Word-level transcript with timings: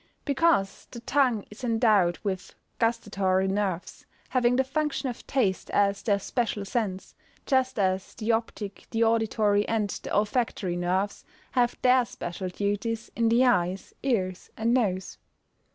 _Because 0.25 0.87
the 0.89 0.99
tongue 1.01 1.45
is 1.51 1.63
endowed 1.63 2.17
with 2.23 2.55
gustatory 2.79 3.47
nerves, 3.47 4.07
having 4.29 4.55
the 4.55 4.63
function 4.63 5.09
of 5.09 5.27
taste 5.27 5.69
as 5.69 6.01
their 6.01 6.17
special 6.17 6.65
sense, 6.65 7.13
just 7.45 7.77
as 7.77 8.15
the 8.15 8.31
optic, 8.31 8.87
the 8.89 9.03
auditory, 9.03 9.63
and 9.67 9.91
the 10.01 10.11
olfactory 10.11 10.75
nerves, 10.75 11.23
have 11.51 11.77
their 11.83 12.03
special 12.05 12.49
duties 12.49 13.11
in 13.15 13.29
the 13.29 13.45
eyes, 13.45 13.93
ears, 14.01 14.49
and 14.57 14.73
nose. 14.73 15.19